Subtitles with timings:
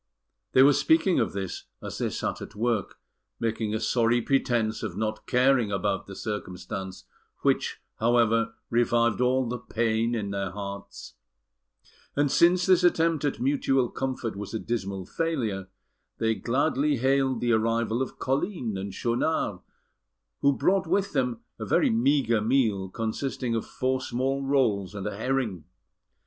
[0.53, 2.97] They were speaking of this as they sat at work,
[3.39, 7.03] making a sorry pretence of not caring about the circumstance,
[7.41, 11.13] which, however, revived all the pain in their hearts;
[12.15, 15.67] and since this attempt at mutual comfort was a dismal failure,
[16.17, 19.59] they gladly hailed the arrival of Colline and Schaunard,
[20.39, 25.15] who brought with them a very meagre meal, consisting of four small rolls and a
[25.15, 25.65] herring.